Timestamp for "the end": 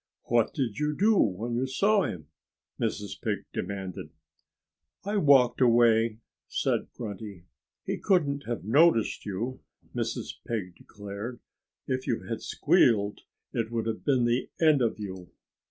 14.25-14.81